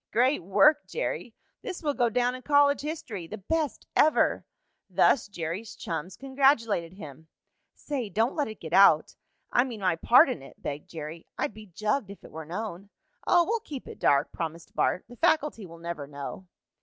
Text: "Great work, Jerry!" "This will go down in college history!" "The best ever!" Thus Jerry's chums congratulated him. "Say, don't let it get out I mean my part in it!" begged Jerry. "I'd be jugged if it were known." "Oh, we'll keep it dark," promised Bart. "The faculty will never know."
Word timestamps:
"Great 0.09 0.41
work, 0.41 0.87
Jerry!" 0.87 1.35
"This 1.61 1.83
will 1.83 1.93
go 1.93 2.09
down 2.09 2.33
in 2.33 2.41
college 2.41 2.81
history!" 2.81 3.27
"The 3.27 3.37
best 3.37 3.85
ever!" 3.95 4.43
Thus 4.89 5.27
Jerry's 5.27 5.75
chums 5.75 6.17
congratulated 6.17 6.93
him. 6.93 7.27
"Say, 7.75 8.09
don't 8.09 8.33
let 8.33 8.47
it 8.47 8.59
get 8.59 8.73
out 8.73 9.15
I 9.51 9.63
mean 9.63 9.81
my 9.81 9.97
part 9.97 10.27
in 10.27 10.41
it!" 10.41 10.59
begged 10.59 10.89
Jerry. 10.89 11.27
"I'd 11.37 11.53
be 11.53 11.67
jugged 11.67 12.09
if 12.09 12.23
it 12.23 12.31
were 12.31 12.45
known." 12.45 12.89
"Oh, 13.27 13.43
we'll 13.45 13.59
keep 13.59 13.87
it 13.87 13.99
dark," 13.99 14.31
promised 14.31 14.73
Bart. 14.75 15.05
"The 15.07 15.17
faculty 15.17 15.67
will 15.67 15.77
never 15.77 16.07
know." 16.07 16.47